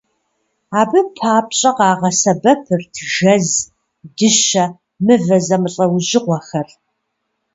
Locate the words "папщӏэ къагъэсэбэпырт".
1.15-2.93